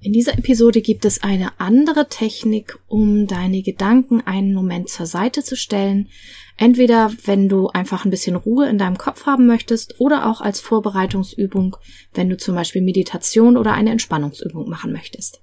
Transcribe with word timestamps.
In 0.00 0.12
dieser 0.12 0.38
Episode 0.38 0.80
gibt 0.80 1.04
es 1.04 1.24
eine 1.24 1.58
andere 1.58 2.08
Technik, 2.08 2.78
um 2.86 3.26
deine 3.26 3.62
Gedanken 3.62 4.20
einen 4.20 4.54
Moment 4.54 4.88
zur 4.88 5.06
Seite 5.06 5.42
zu 5.42 5.56
stellen. 5.56 6.08
Entweder 6.56 7.12
wenn 7.24 7.48
du 7.48 7.68
einfach 7.68 8.04
ein 8.04 8.10
bisschen 8.10 8.36
Ruhe 8.36 8.68
in 8.68 8.78
deinem 8.78 8.96
Kopf 8.96 9.26
haben 9.26 9.46
möchtest 9.48 10.00
oder 10.00 10.30
auch 10.30 10.40
als 10.40 10.60
Vorbereitungsübung, 10.60 11.76
wenn 12.14 12.28
du 12.30 12.36
zum 12.36 12.54
Beispiel 12.54 12.82
Meditation 12.82 13.56
oder 13.56 13.72
eine 13.72 13.90
Entspannungsübung 13.90 14.68
machen 14.68 14.92
möchtest. 14.92 15.42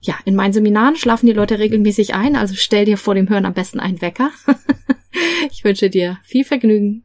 Ja, 0.00 0.18
in 0.24 0.36
meinen 0.36 0.52
Seminaren 0.52 0.96
schlafen 0.96 1.26
die 1.26 1.32
Leute 1.32 1.58
regelmäßig 1.58 2.14
ein, 2.14 2.36
also 2.36 2.54
stell 2.56 2.84
dir 2.84 2.98
vor 2.98 3.16
dem 3.16 3.28
Hören 3.28 3.46
am 3.46 3.54
besten 3.54 3.80
einen 3.80 4.00
Wecker. 4.00 4.30
ich 5.50 5.64
wünsche 5.64 5.90
dir 5.90 6.18
viel 6.22 6.44
Vergnügen 6.44 7.04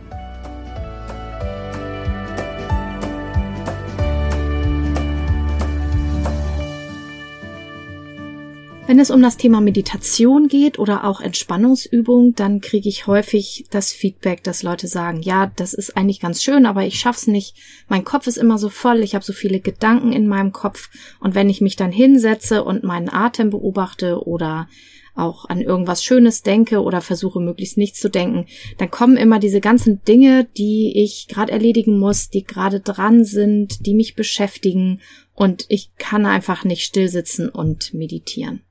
Wenn 8.91 8.99
es 8.99 9.09
um 9.09 9.21
das 9.21 9.37
Thema 9.37 9.61
Meditation 9.61 10.49
geht 10.49 10.77
oder 10.77 11.05
auch 11.05 11.21
Entspannungsübung, 11.21 12.35
dann 12.35 12.59
kriege 12.59 12.89
ich 12.89 13.07
häufig 13.07 13.63
das 13.69 13.93
Feedback, 13.93 14.43
dass 14.43 14.63
Leute 14.63 14.89
sagen, 14.89 15.21
ja, 15.21 15.49
das 15.55 15.73
ist 15.73 15.95
eigentlich 15.95 16.19
ganz 16.19 16.43
schön, 16.43 16.65
aber 16.65 16.83
ich 16.83 16.99
schaff's 16.99 17.25
nicht. 17.25 17.55
Mein 17.87 18.03
Kopf 18.03 18.27
ist 18.27 18.35
immer 18.35 18.57
so 18.57 18.67
voll, 18.67 18.99
ich 18.99 19.15
habe 19.15 19.23
so 19.23 19.31
viele 19.31 19.61
Gedanken 19.61 20.11
in 20.11 20.27
meinem 20.27 20.51
Kopf 20.51 20.89
und 21.21 21.35
wenn 21.35 21.49
ich 21.49 21.61
mich 21.61 21.77
dann 21.77 21.93
hinsetze 21.93 22.65
und 22.65 22.83
meinen 22.83 23.07
Atem 23.07 23.49
beobachte 23.49 24.27
oder 24.27 24.67
auch 25.15 25.45
an 25.45 25.61
irgendwas 25.61 26.03
Schönes 26.03 26.43
denke 26.43 26.81
oder 26.81 26.99
versuche 26.99 27.39
möglichst 27.39 27.77
nichts 27.77 28.01
zu 28.01 28.09
denken, 28.09 28.45
dann 28.77 28.91
kommen 28.91 29.15
immer 29.15 29.39
diese 29.39 29.61
ganzen 29.61 30.03
Dinge, 30.03 30.49
die 30.57 31.01
ich 31.01 31.29
gerade 31.29 31.53
erledigen 31.53 31.97
muss, 31.97 32.29
die 32.29 32.43
gerade 32.43 32.81
dran 32.81 33.23
sind, 33.23 33.85
die 33.85 33.93
mich 33.93 34.15
beschäftigen 34.15 34.99
und 35.33 35.65
ich 35.69 35.95
kann 35.95 36.25
einfach 36.25 36.65
nicht 36.65 36.83
stillsitzen 36.83 37.47
und 37.47 37.93
meditieren. 37.93 38.63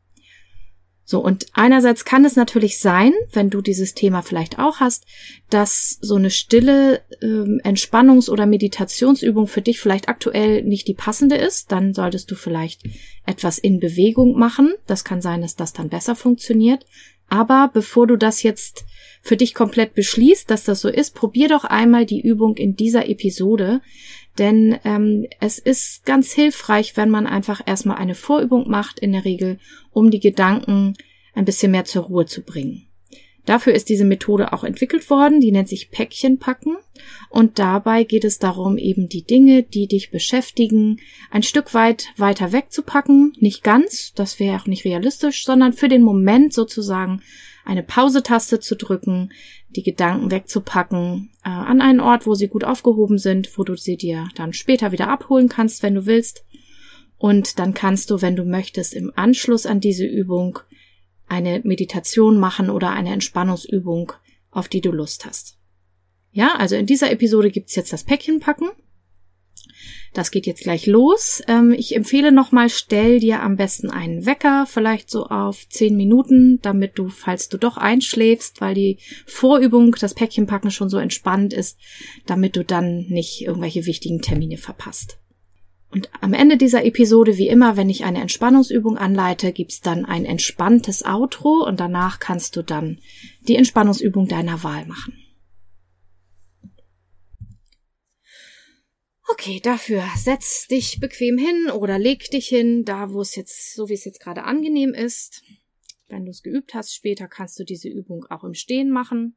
So, 1.11 1.19
und 1.19 1.47
einerseits 1.55 2.05
kann 2.05 2.25
es 2.25 2.37
natürlich 2.37 2.79
sein, 2.79 3.13
wenn 3.33 3.51
du 3.51 3.63
dieses 3.63 3.95
Thema 3.95 4.23
vielleicht 4.23 4.61
auch 4.61 4.79
hast, 4.79 5.07
dass 5.49 5.99
so 6.01 6.15
eine 6.15 6.31
stille 6.31 7.03
ähm, 7.21 7.61
Entspannungs- 7.65 8.31
oder 8.31 8.47
Meditationsübung 8.47 9.49
für 9.49 9.61
dich 9.61 9.81
vielleicht 9.81 10.09
aktuell 10.09 10.63
nicht 10.63 10.87
die 10.87 10.95
passende 10.95 11.35
ist. 11.35 11.73
Dann 11.73 11.95
solltest 11.95 12.31
du 12.31 12.37
vielleicht 12.37 12.85
etwas 13.27 13.59
in 13.59 13.81
Bewegung 13.81 14.39
machen. 14.39 14.75
Das 14.87 15.03
kann 15.03 15.21
sein, 15.21 15.41
dass 15.41 15.57
das 15.57 15.73
dann 15.73 15.89
besser 15.89 16.15
funktioniert. 16.15 16.87
Aber 17.29 17.71
bevor 17.73 18.07
du 18.07 18.15
das 18.15 18.45
jetzt 18.45 18.85
für 19.21 19.37
dich 19.37 19.53
komplett 19.53 19.95
beschließt, 19.95 20.49
dass 20.49 20.63
das 20.63 20.81
so 20.81 20.89
ist, 20.89 21.17
probier 21.17 21.49
doch 21.49 21.65
einmal 21.65 22.07
die 22.07 22.21
Übung 22.21 22.57
in 22.57 22.77
dieser 22.77 23.09
Episode. 23.09 23.81
Denn 24.39 24.79
ähm, 24.85 25.27
es 25.41 25.59
ist 25.59 26.05
ganz 26.07 26.33
hilfreich, 26.33 26.97
wenn 26.97 27.11
man 27.11 27.27
einfach 27.27 27.61
erstmal 27.67 27.99
eine 27.99 28.15
Vorübung 28.15 28.69
macht, 28.69 28.99
in 28.99 29.13
der 29.13 29.25
Regel, 29.25 29.59
um 29.93 30.11
die 30.11 30.21
Gedanken 30.21 30.95
ein 31.35 31.45
bisschen 31.45 31.73
mehr 31.73 31.85
zur 31.85 32.05
Ruhe 32.05 32.27
zu 32.27 32.43
bringen. 32.43 32.87
Dafür 33.47 33.73
ist 33.73 33.89
diese 33.89 34.05
Methode 34.05 34.53
auch 34.53 34.65
entwickelt 34.65 35.09
worden, 35.09 35.41
die 35.41 35.51
nennt 35.51 35.69
sich 35.69 35.91
Päckchen 35.91 36.39
packen 36.39 36.77
und 37.31 37.59
dabei 37.59 38.05
geht 38.05 38.25
es 38.25 38.39
darum, 38.39 38.77
eben 38.77 39.09
die 39.09 39.25
Dinge, 39.25 39.63
die 39.63 39.87
dich 39.87 40.11
beschäftigen, 40.11 41.01
ein 41.31 41.43
Stück 41.43 41.73
weit 41.75 42.09
weiter 42.17 42.53
wegzupacken, 42.53 43.33
nicht 43.41 43.65
ganz, 43.65 44.13
das 44.15 44.39
wäre 44.39 44.57
auch 44.57 44.67
nicht 44.67 44.85
realistisch, 44.85 45.45
sondern 45.45 45.73
für 45.73 45.89
den 45.89 46.03
Moment 46.03 46.53
sozusagen 46.53 47.23
eine 47.65 47.83
Pause-Taste 47.83 48.61
zu 48.61 48.77
drücken, 48.77 49.33
die 49.69 49.83
Gedanken 49.83 50.31
wegzupacken, 50.31 51.31
äh, 51.45 51.49
an 51.49 51.81
einen 51.81 52.01
Ort, 52.01 52.27
wo 52.27 52.35
sie 52.35 52.49
gut 52.49 52.65
aufgehoben 52.65 53.19
sind, 53.19 53.57
wo 53.59 53.65
du 53.65 53.77
sie 53.77 53.97
dir 53.97 54.29
dann 54.35 54.53
später 54.53 54.93
wieder 54.93 55.09
abholen 55.09 55.49
kannst, 55.49 55.83
wenn 55.83 55.95
du 55.95 56.07
willst. 56.07 56.45
Und 57.17 57.59
dann 57.59 57.75
kannst 57.75 58.11
du, 58.11 58.23
wenn 58.23 58.37
du 58.37 58.45
möchtest, 58.45 58.95
im 58.95 59.13
Anschluss 59.15 59.67
an 59.67 59.81
diese 59.81 60.07
Übung 60.07 60.59
eine 61.27 61.61
Meditation 61.63 62.39
machen 62.41 62.71
oder 62.71 62.91
eine 62.91 63.13
Entspannungsübung, 63.13 64.13
auf 64.51 64.69
die 64.69 64.81
du 64.81 64.91
Lust 64.91 65.27
hast. 65.27 65.59
Ja, 66.33 66.55
also 66.57 66.77
in 66.77 66.87
dieser 66.87 67.11
Episode 67.11 67.51
gibt's 67.51 67.77
jetzt 67.77 67.93
das 67.93 68.05
Päckchen 68.05 68.41
packen. 68.41 68.69
Das 70.13 70.33
geht 70.33 70.47
jetzt 70.47 70.63
gleich 70.63 70.87
los. 70.87 71.41
Ähm, 71.47 71.73
ich 71.73 71.95
empfehle 71.95 72.33
nochmal, 72.33 72.69
stell 72.69 73.21
dir 73.21 73.43
am 73.43 73.57
besten 73.57 73.91
einen 73.91 74.27
Wecker, 74.27 74.67
vielleicht 74.67 75.09
so 75.09 75.27
auf 75.27 75.69
zehn 75.69 75.97
Minuten, 75.97 76.59
damit 76.63 76.99
du, 76.99 77.09
falls 77.09 77.49
du 77.49 77.59
doch 77.59 77.77
einschläfst, 77.77 78.61
weil 78.61 78.75
die 78.75 78.99
Vorübung, 79.27 79.95
das 80.01 80.15
Päckchenpacken 80.15 80.73
schon 80.73 80.89
so 80.89 80.99
entspannt 80.99 81.53
ist, 81.53 81.79
damit 82.27 82.57
du 82.57 82.65
dann 82.65 83.07
nicht 83.09 83.43
irgendwelche 83.43 83.87
wichtigen 83.87 84.21
Termine 84.21 84.57
verpasst. 84.57 85.19
Und 85.93 86.09
am 86.21 86.35
Ende 86.35 86.57
dieser 86.57 86.85
Episode, 86.85 87.37
wie 87.37 87.49
immer, 87.49 87.77
wenn 87.77 87.91
ich 87.91 88.05
eine 88.05 88.21
Entspannungsübung 88.21 88.97
anleite, 88.97 89.53
gibt's 89.53 89.81
dann 89.81 90.05
ein 90.05 90.25
entspanntes 90.25 91.05
Outro 91.05 91.65
und 91.67 91.81
danach 91.81 92.21
kannst 92.21 92.57
du 92.57 92.63
dann 92.63 92.99
die 93.49 93.57
Entspannungsübung 93.57 94.29
deiner 94.29 94.63
Wahl 94.63 94.87
machen. 94.87 95.15
Okay, 99.33 99.61
dafür 99.61 100.03
setz 100.17 100.67
dich 100.67 100.99
bequem 100.99 101.39
hin 101.39 101.71
oder 101.71 101.99
leg 101.99 102.31
dich 102.31 102.49
hin, 102.49 102.85
da 102.85 103.13
wo 103.13 103.21
es 103.21 103.37
jetzt, 103.37 103.75
so 103.75 103.89
wie 103.89 103.95
es 103.95 104.05
jetzt 104.05 104.21
gerade 104.21 104.43
angenehm 104.45 104.93
ist. 104.93 105.43
Wenn 106.09 106.25
du 106.25 106.31
es 106.31 106.43
geübt 106.43 106.75
hast, 106.75 106.95
später 106.95 107.29
kannst 107.29 107.59
du 107.59 107.65
diese 107.65 107.89
Übung 107.89 108.25
auch 108.27 108.43
im 108.43 108.55
Stehen 108.55 108.91
machen. 108.91 109.37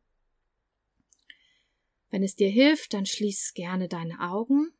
Wenn 2.09 2.23
es 2.23 2.35
dir 2.35 2.49
hilft, 2.49 2.93
dann 2.93 3.05
schließ 3.05 3.53
gerne 3.53 3.87
deine 3.87 4.19
Augen 4.19 4.71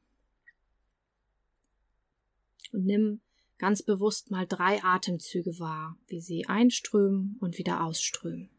und 2.72 2.86
nimm 2.86 3.22
ganz 3.60 3.84
bewusst 3.84 4.32
mal 4.32 4.48
drei 4.48 4.84
Atemzüge 4.84 5.60
wahr, 5.60 5.98
wie 6.08 6.22
sie 6.22 6.48
einströmen 6.48 7.38
und 7.40 7.58
wieder 7.58 7.84
ausströmen. 7.84 8.53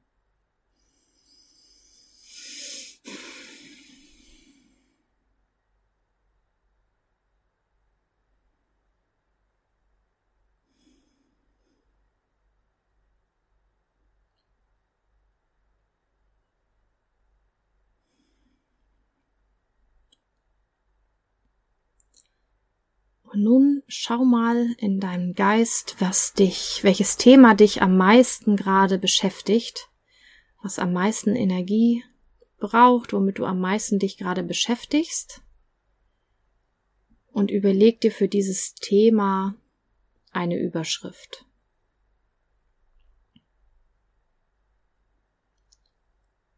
Und 23.35 23.43
nun 23.43 23.83
schau 23.89 24.25
mal 24.25 24.77
in 24.79 25.01
deinem 25.01 25.35
Geist, 25.35 25.97
was 25.99 26.35
dich, 26.35 26.85
welches 26.85 27.17
Thema 27.17 27.57
dich 27.57 27.83
am 27.83 27.97
meisten 27.97 28.55
gerade 28.55 28.97
beschäftigt, 28.97 29.89
was 30.63 30.79
am 30.79 30.93
meisten 30.93 31.35
Energie 31.35 32.05
braucht, 32.59 33.13
womit 33.13 33.41
du 33.41 33.45
am 33.45 33.59
meisten 33.59 33.99
dich 33.99 34.19
gerade 34.19 34.45
beschäftigst. 34.45 35.43
Und 37.33 37.51
überleg 37.51 38.01
dir 38.01 38.13
für 38.13 38.29
dieses 38.29 38.75
Thema 38.75 39.57
eine 40.31 40.57
Überschrift. 40.57 41.45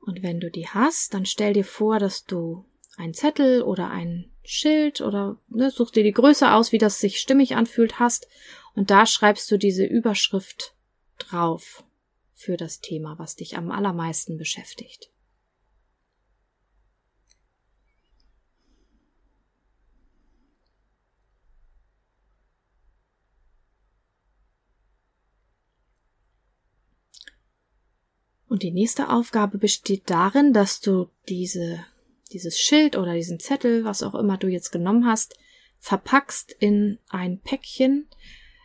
Und 0.01 0.23
wenn 0.23 0.41
du 0.41 0.51
die 0.51 0.69
hast, 0.69 1.15
dann 1.15 1.25
stell 1.25 1.55
dir 1.55 1.65
vor, 1.65 1.99
dass 1.99 2.27
du 2.27 2.67
ein 2.97 3.15
Zettel 3.15 3.63
oder 3.63 3.91
ein 3.91 4.31
Schild 4.45 5.01
oder 5.01 5.39
ne, 5.49 5.71
such 5.71 5.91
dir 5.91 6.03
die 6.03 6.13
Größe 6.13 6.53
aus, 6.53 6.73
wie 6.73 6.79
das 6.79 7.01
sich 7.01 7.19
stimmig 7.19 7.57
anfühlt 7.57 7.99
hast 7.99 8.29
und 8.75 8.91
da 8.91 9.07
schreibst 9.07 9.51
du 9.51 9.59
diese 9.59 9.85
Überschrift 9.85 10.75
drauf 11.19 11.85
für 12.33 12.57
das 12.57 12.81
Thema, 12.81 13.19
was 13.19 13.37
dich 13.37 13.57
am 13.57 13.71
allermeisten 13.71 14.37
beschäftigt. 14.37 15.11
Und 28.49 28.63
die 28.63 28.71
nächste 28.71 29.11
Aufgabe 29.11 29.59
besteht 29.59 30.09
darin, 30.09 30.53
dass 30.53 30.81
du 30.81 31.11
diese 31.29 31.85
dieses 32.37 32.61
Schild 32.61 32.97
oder 32.97 33.15
diesen 33.15 33.41
Zettel, 33.41 33.85
was 33.85 34.03
auch 34.03 34.15
immer 34.15 34.37
du 34.37 34.47
jetzt 34.47 34.71
genommen 34.71 35.07
hast, 35.07 35.39
verpackst 35.79 36.53
in 36.53 36.99
ein 37.09 37.41
Päckchen 37.41 38.09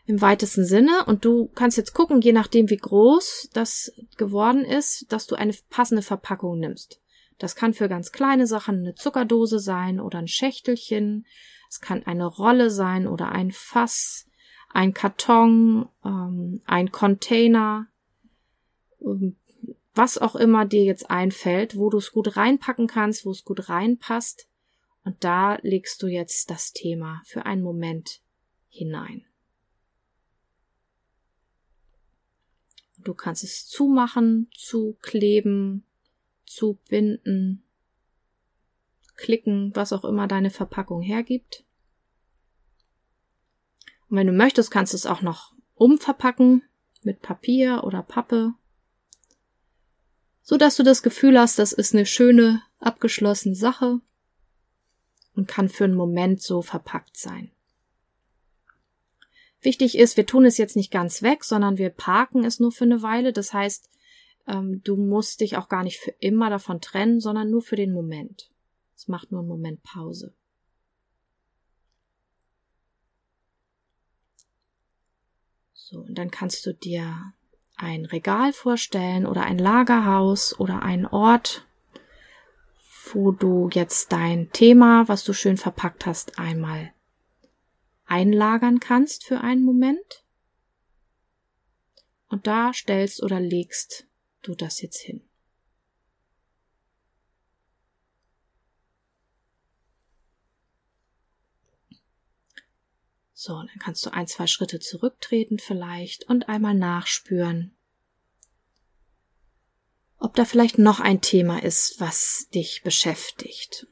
im 0.06 0.20
weitesten 0.20 0.66
Sinne 0.66 1.06
und 1.06 1.24
du 1.24 1.48
kannst 1.56 1.78
jetzt 1.78 1.94
gucken, 1.94 2.20
je 2.20 2.34
nachdem 2.34 2.70
wie 2.70 2.78
groß 2.78 3.50
das 3.54 3.94
geworden 4.18 4.66
ist, 4.66 5.06
dass 5.10 5.26
du 5.26 5.36
eine 5.36 5.54
passende 5.70 6.02
Verpackung 6.02 6.60
nimmst. 6.60 7.00
Das 7.38 7.56
kann 7.56 7.74
für 7.74 7.88
ganz 7.88 8.12
kleine 8.12 8.46
Sachen 8.46 8.80
eine 8.80 8.94
Zuckerdose 8.94 9.60
sein 9.60 10.02
oder 10.02 10.20
ein 10.20 10.28
Schächtelchen. 10.28 11.26
Es 11.70 11.80
kann 11.80 12.04
eine 12.04 12.26
Rolle 12.26 12.70
sein 12.70 13.08
oder 13.08 13.32
ein 13.32 13.52
Fass, 13.52 14.28
ein 14.70 14.94
Karton, 14.94 15.88
ähm, 16.04 16.62
ein 16.66 16.92
Container, 16.92 17.88
ähm, 19.02 19.38
was 19.94 20.18
auch 20.18 20.36
immer 20.36 20.66
dir 20.66 20.84
jetzt 20.84 21.10
einfällt, 21.10 21.78
wo 21.78 21.90
du 21.90 21.98
es 21.98 22.12
gut 22.12 22.38
reinpacken 22.38 22.88
kannst, 22.88 23.26
wo 23.26 23.32
es 23.32 23.44
gut 23.44 23.70
reinpasst. 23.70 24.48
Und 25.04 25.24
da 25.24 25.56
legst 25.62 26.02
du 26.02 26.08
jetzt 26.08 26.50
das 26.50 26.72
Thema 26.74 27.22
für 27.26 27.46
einen 27.46 27.64
Moment 27.64 28.22
hinein. 28.70 29.26
Du 33.00 33.14
kannst 33.16 33.44
es 33.44 33.68
zumachen, 33.68 34.50
zukleben, 34.56 35.84
zubinden, 36.46 37.64
klicken, 39.16 39.72
was 39.76 39.92
auch 39.92 40.06
immer 40.06 40.28
deine 40.28 40.52
Verpackung 40.52 41.02
hergibt. 41.02 41.66
Und 44.10 44.18
wenn 44.18 44.28
du 44.28 44.34
möchtest, 44.34 44.72
kannst 44.72 44.94
du 44.94 44.98
es 44.98 45.06
auch 45.06 45.22
noch 45.22 45.54
umverpacken 45.74 46.64
mit 47.02 47.22
Papier 47.22 47.84
oder 47.84 48.04
Pappe, 48.04 48.54
so 50.52 50.58
dass 50.58 50.76
du 50.76 50.84
das 50.84 51.02
Gefühl 51.02 51.40
hast, 51.40 51.60
das 51.60 51.72
ist 51.72 51.96
eine 51.96 52.06
schöne, 52.06 52.62
abgeschlossene 52.80 53.56
Sache 53.56 54.02
und 55.34 55.48
kann 55.48 55.70
für 55.70 55.86
einen 55.86 55.96
Moment 55.96 56.42
so 56.42 56.62
verpackt 56.62 57.16
sein. 57.16 57.52
Wichtig 59.62 59.98
ist, 59.98 60.18
wir 60.18 60.26
tun 60.26 60.44
es 60.44 60.58
jetzt 60.58 60.76
nicht 60.76 60.92
ganz 60.92 61.22
weg, 61.22 61.46
sondern 61.46 61.78
wir 61.78 61.90
parken 61.90 62.44
es 62.44 62.60
nur 62.60 62.74
für 62.74 62.84
eine 62.84 63.02
Weile. 63.02 63.32
Das 63.32 63.54
heißt, 63.54 63.90
ähm, 64.46 64.82
du 64.84 64.98
musst 64.98 65.40
dich 65.40 65.56
auch 65.56 65.70
gar 65.70 65.84
nicht 65.84 66.00
für 66.00 66.12
immer 66.20 66.50
davon 66.50 66.82
trennen, 66.82 67.22
sondern 67.22 67.50
nur 67.50 67.62
für 67.62 67.78
den 67.78 67.94
Moment. 67.94 68.52
Es 68.94 69.08
macht 69.08 69.32
nur 69.32 69.40
einen 69.40 69.48
Moment 69.48 69.82
Pause. 69.84 70.34
So, 75.72 76.00
und 76.00 76.16
dann 76.16 76.30
kannst 76.30 76.66
du 76.66 76.74
dir 76.74 77.34
ein 77.82 78.06
Regal 78.06 78.54
vorstellen 78.54 79.26
oder 79.26 79.44
ein 79.44 79.58
Lagerhaus 79.58 80.60
oder 80.60 80.84
einen 80.84 81.06
Ort, 81.06 81.66
wo 83.14 83.32
du 83.32 83.70
jetzt 83.74 84.12
dein 84.12 84.52
Thema, 84.52 85.08
was 85.08 85.24
du 85.24 85.34
schön 85.34 85.58
verpackt 85.58 86.06
hast, 86.06 86.40
einmal 86.40 86.94
einlagern 88.06 88.80
kannst 88.80 89.26
für 89.26 89.42
einen 89.42 89.64
Moment. 89.64 90.24
Und 92.28 92.48
da 92.48 92.74
stellst 92.74 93.24
oder 93.24 93.40
legst 93.40 94.06
du 94.42 94.54
das 94.54 94.82
jetzt 94.82 95.02
hin. 95.02 95.22
So, 103.44 103.56
dann 103.56 103.80
kannst 103.80 104.06
du 104.06 104.14
ein, 104.14 104.28
zwei 104.28 104.46
Schritte 104.46 104.80
zurücktreten 104.80 105.58
vielleicht 105.58 106.30
und 106.30 106.48
einmal 106.48 106.76
nachspüren, 106.76 107.76
ob 110.20 110.36
da 110.36 110.46
vielleicht 110.46 110.78
noch 110.78 111.00
ein 111.00 111.22
Thema 111.22 111.64
ist, 111.64 112.00
was 112.00 112.50
dich 112.54 112.84
beschäftigt. 112.84 113.88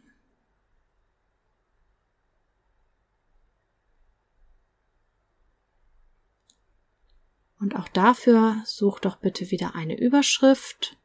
Und 7.60 7.76
auch 7.76 7.88
dafür 7.88 8.62
such 8.68 9.00
doch 9.00 9.16
bitte 9.16 9.50
wieder 9.50 9.74
eine 9.74 10.00
Überschrift 10.00 10.96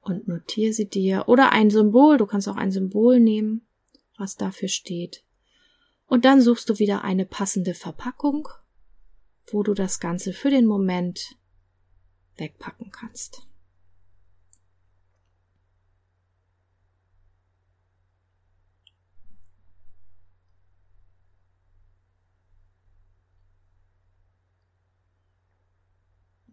und 0.00 0.26
notiere 0.26 0.72
sie 0.72 0.88
dir 0.88 1.28
oder 1.28 1.52
ein 1.52 1.70
Symbol. 1.70 2.16
Du 2.16 2.26
kannst 2.26 2.48
auch 2.48 2.56
ein 2.56 2.72
Symbol 2.72 3.20
nehmen, 3.20 3.64
was 4.18 4.34
dafür 4.34 4.66
steht. 4.66 5.22
Und 6.12 6.26
dann 6.26 6.42
suchst 6.42 6.68
du 6.68 6.78
wieder 6.78 7.04
eine 7.04 7.24
passende 7.24 7.72
Verpackung, 7.72 8.46
wo 9.50 9.62
du 9.62 9.72
das 9.72 9.98
Ganze 9.98 10.34
für 10.34 10.50
den 10.50 10.66
Moment 10.66 11.38
wegpacken 12.36 12.90
kannst. 12.90 13.48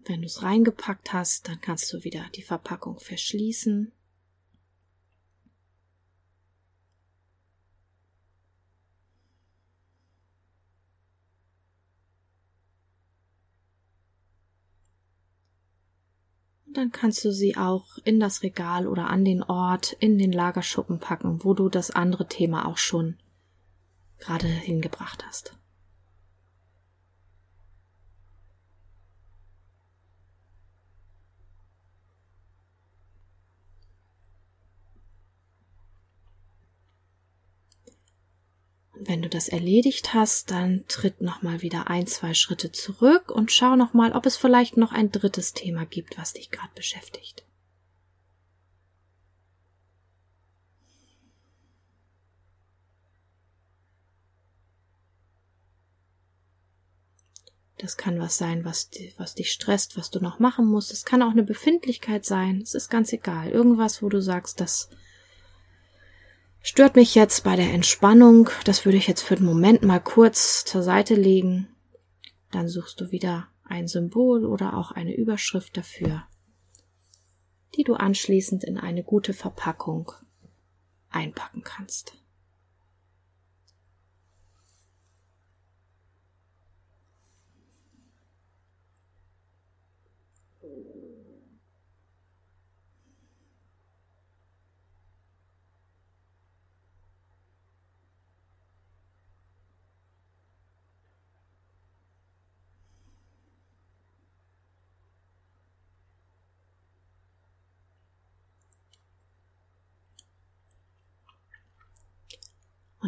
Wenn 0.05 0.21
du 0.21 0.27
es 0.27 0.41
reingepackt 0.41 1.11
hast, 1.11 1.49
dann 1.49 1.59
kannst 1.59 1.91
du 1.91 2.05
wieder 2.05 2.23
die 2.33 2.43
Verpackung 2.43 2.97
verschließen. 3.01 3.91
Dann 16.79 16.91
kannst 16.91 17.23
du 17.25 17.31
sie 17.31 17.57
auch 17.57 17.97
in 18.03 18.19
das 18.19 18.41
Regal 18.41 18.87
oder 18.87 19.09
an 19.09 19.25
den 19.25 19.43
Ort, 19.43 19.93
in 19.99 20.17
den 20.17 20.31
Lagerschuppen 20.31 20.99
packen, 20.99 21.43
wo 21.43 21.53
du 21.53 21.69
das 21.69 21.91
andere 21.91 22.27
Thema 22.27 22.65
auch 22.67 22.77
schon 22.77 23.17
gerade 24.17 24.47
hingebracht 24.47 25.25
hast. 25.27 25.55
Wenn 39.01 39.21
du 39.21 39.29
das 39.29 39.47
erledigt 39.47 40.13
hast, 40.13 40.51
dann 40.51 40.83
tritt 40.87 41.21
nochmal 41.21 41.61
wieder 41.61 41.89
ein, 41.89 42.05
zwei 42.07 42.33
Schritte 42.33 42.71
zurück 42.71 43.31
und 43.31 43.51
schau 43.51 43.75
nochmal, 43.75 44.11
ob 44.11 44.25
es 44.25 44.35
vielleicht 44.37 44.77
noch 44.77 44.91
ein 44.91 45.11
drittes 45.11 45.53
Thema 45.53 45.85
gibt, 45.85 46.17
was 46.17 46.33
dich 46.33 46.51
gerade 46.51 46.71
beschäftigt. 46.75 47.45
Das 57.77 57.95
kann 57.95 58.19
was 58.19 58.37
sein, 58.37 58.65
was, 58.65 58.89
was 59.17 59.35
dich 59.35 59.51
stresst, 59.51 59.95
was 59.95 60.09
du 60.09 60.19
noch 60.19 60.39
machen 60.39 60.65
musst. 60.65 60.91
Es 60.91 61.05
kann 61.05 61.21
auch 61.21 61.31
eine 61.31 61.43
Befindlichkeit 61.43 62.25
sein. 62.25 62.59
Es 62.61 62.73
ist 62.73 62.89
ganz 62.89 63.13
egal. 63.13 63.49
Irgendwas, 63.49 64.03
wo 64.03 64.09
du 64.09 64.21
sagst, 64.21 64.59
das 64.59 64.89
Stört 66.61 66.95
mich 66.95 67.15
jetzt 67.15 67.43
bei 67.43 67.55
der 67.55 67.71
Entspannung, 67.73 68.49
das 68.65 68.85
würde 68.85 68.97
ich 68.97 69.07
jetzt 69.07 69.21
für 69.21 69.35
den 69.35 69.45
Moment 69.45 69.81
mal 69.81 69.99
kurz 69.99 70.65
zur 70.65 70.83
Seite 70.83 71.15
legen. 71.15 71.69
Dann 72.51 72.67
suchst 72.67 72.99
du 72.99 73.11
wieder 73.11 73.47
ein 73.63 73.87
Symbol 73.87 74.45
oder 74.45 74.75
auch 74.75 74.91
eine 74.91 75.15
Überschrift 75.15 75.77
dafür, 75.77 76.23
die 77.75 77.83
du 77.83 77.93
anschließend 77.93 78.63
in 78.63 78.77
eine 78.77 79.03
gute 79.03 79.33
Verpackung 79.33 80.11
einpacken 81.09 81.63
kannst. 81.63 82.18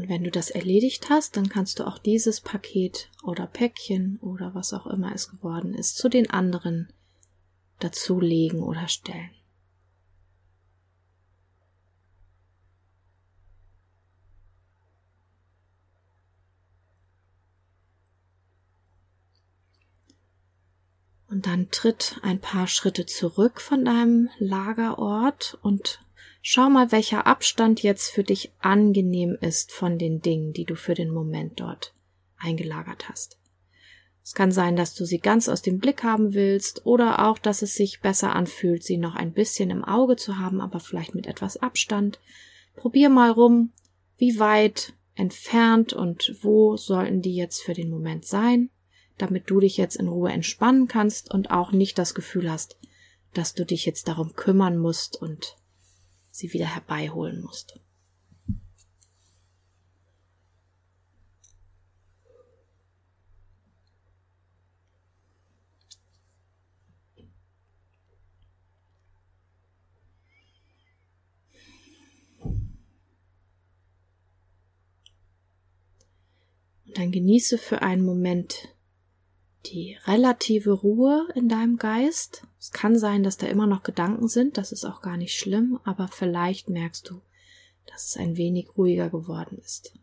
Und 0.01 0.09
wenn 0.09 0.23
du 0.23 0.31
das 0.31 0.49
erledigt 0.49 1.11
hast, 1.11 1.37
dann 1.37 1.47
kannst 1.47 1.77
du 1.77 1.85
auch 1.85 1.99
dieses 1.99 2.41
Paket 2.41 3.11
oder 3.21 3.45
Päckchen 3.45 4.17
oder 4.19 4.55
was 4.55 4.73
auch 4.73 4.87
immer 4.87 5.13
es 5.13 5.29
geworden 5.29 5.75
ist 5.75 5.95
zu 5.95 6.09
den 6.09 6.27
anderen 6.27 6.91
dazulegen 7.77 8.63
oder 8.63 8.87
stellen. 8.87 9.29
Und 21.27 21.45
dann 21.45 21.69
tritt 21.69 22.19
ein 22.23 22.41
paar 22.41 22.65
Schritte 22.65 23.05
zurück 23.05 23.61
von 23.61 23.85
deinem 23.85 24.29
Lagerort 24.39 25.59
und 25.61 26.03
Schau 26.41 26.69
mal, 26.69 26.91
welcher 26.91 27.27
Abstand 27.27 27.83
jetzt 27.83 28.09
für 28.09 28.23
dich 28.23 28.51
angenehm 28.59 29.37
ist 29.41 29.71
von 29.71 29.97
den 29.97 30.21
Dingen, 30.21 30.53
die 30.53 30.65
du 30.65 30.75
für 30.75 30.95
den 30.95 31.11
Moment 31.11 31.59
dort 31.59 31.93
eingelagert 32.39 33.09
hast. 33.09 33.37
Es 34.23 34.33
kann 34.33 34.51
sein, 34.51 34.75
dass 34.75 34.93
du 34.93 35.05
sie 35.05 35.19
ganz 35.19 35.49
aus 35.49 35.61
dem 35.61 35.79
Blick 35.79 36.03
haben 36.03 36.33
willst 36.33 36.85
oder 36.85 37.27
auch, 37.27 37.37
dass 37.37 37.61
es 37.61 37.73
sich 37.73 38.01
besser 38.01 38.35
anfühlt, 38.35 38.83
sie 38.83 38.97
noch 38.97 39.15
ein 39.15 39.33
bisschen 39.33 39.69
im 39.69 39.83
Auge 39.83 40.15
zu 40.15 40.37
haben, 40.37 40.61
aber 40.61 40.79
vielleicht 40.79 41.15
mit 41.15 41.27
etwas 41.27 41.57
Abstand. 41.57 42.19
Probier 42.75 43.09
mal 43.09 43.31
rum, 43.31 43.71
wie 44.17 44.39
weit 44.39 44.93
entfernt 45.15 45.93
und 45.93 46.35
wo 46.41 46.77
sollten 46.77 47.21
die 47.21 47.35
jetzt 47.35 47.61
für 47.61 47.73
den 47.73 47.89
Moment 47.89 48.25
sein, 48.25 48.69
damit 49.17 49.49
du 49.49 49.59
dich 49.59 49.77
jetzt 49.77 49.95
in 49.95 50.07
Ruhe 50.07 50.31
entspannen 50.31 50.87
kannst 50.87 51.31
und 51.33 51.51
auch 51.51 51.71
nicht 51.71 51.97
das 51.97 52.15
Gefühl 52.15 52.49
hast, 52.49 52.77
dass 53.33 53.53
du 53.53 53.65
dich 53.65 53.85
jetzt 53.85 54.07
darum 54.07 54.33
kümmern 54.35 54.77
musst 54.77 55.21
und 55.21 55.57
sie 56.31 56.53
wieder 56.53 56.65
herbeiholen 56.65 57.41
musst. 57.41 57.79
Und 76.85 76.97
dann 76.97 77.11
genieße 77.11 77.57
für 77.57 77.81
einen 77.81 78.03
Moment 78.03 78.75
die 79.65 79.97
relative 80.05 80.71
Ruhe 80.71 81.27
in 81.35 81.49
deinem 81.49 81.77
Geist. 81.77 82.43
Es 82.59 82.71
kann 82.71 82.97
sein, 82.97 83.23
dass 83.23 83.37
da 83.37 83.47
immer 83.47 83.67
noch 83.67 83.83
Gedanken 83.83 84.27
sind, 84.27 84.57
das 84.57 84.71
ist 84.71 84.85
auch 84.85 85.01
gar 85.01 85.17
nicht 85.17 85.37
schlimm, 85.37 85.79
aber 85.83 86.07
vielleicht 86.07 86.69
merkst 86.69 87.09
du, 87.09 87.21
dass 87.85 88.07
es 88.07 88.17
ein 88.17 88.37
wenig 88.37 88.77
ruhiger 88.77 89.09
geworden 89.09 89.57
ist. 89.63 89.93